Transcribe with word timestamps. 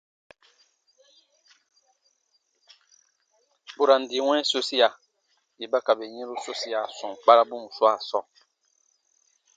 Burandi 3.75 4.17
wɛ̃ɛ 4.25 4.41
sosiya, 4.51 4.89
yè 5.59 5.65
ba 5.71 5.79
ka 5.85 5.91
bè 5.99 6.05
yɛ̃ru 6.17 6.35
sosiya 6.45 6.79
sɔm 6.97 7.13
kparabun 7.23 7.63
swaa 7.75 7.97
sɔɔ. 8.09 8.23